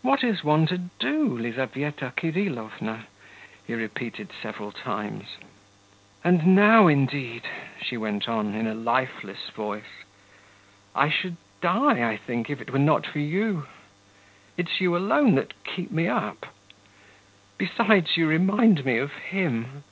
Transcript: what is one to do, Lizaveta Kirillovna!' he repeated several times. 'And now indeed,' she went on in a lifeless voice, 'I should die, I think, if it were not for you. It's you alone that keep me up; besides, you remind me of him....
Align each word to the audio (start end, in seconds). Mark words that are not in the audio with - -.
what 0.00 0.24
is 0.24 0.42
one 0.42 0.66
to 0.66 0.76
do, 0.76 1.38
Lizaveta 1.38 2.12
Kirillovna!' 2.16 3.04
he 3.64 3.74
repeated 3.74 4.30
several 4.42 4.72
times. 4.72 5.36
'And 6.24 6.56
now 6.56 6.88
indeed,' 6.88 7.46
she 7.80 7.96
went 7.96 8.28
on 8.28 8.56
in 8.56 8.66
a 8.66 8.74
lifeless 8.74 9.50
voice, 9.50 10.02
'I 10.96 11.10
should 11.10 11.36
die, 11.60 12.02
I 12.10 12.16
think, 12.16 12.50
if 12.50 12.60
it 12.60 12.72
were 12.72 12.78
not 12.80 13.06
for 13.06 13.20
you. 13.20 13.68
It's 14.56 14.80
you 14.80 14.96
alone 14.96 15.36
that 15.36 15.54
keep 15.62 15.92
me 15.92 16.08
up; 16.08 16.46
besides, 17.56 18.16
you 18.16 18.26
remind 18.26 18.84
me 18.84 18.98
of 18.98 19.12
him.... 19.12 19.84